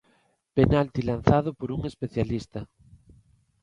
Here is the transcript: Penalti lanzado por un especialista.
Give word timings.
Penalti 0.57 1.01
lanzado 1.05 1.49
por 1.53 1.69
un 1.75 1.81
especialista. 1.91 2.59